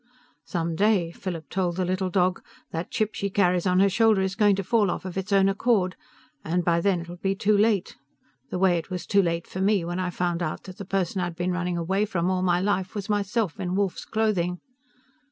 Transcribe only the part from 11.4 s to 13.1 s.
running away from all my life was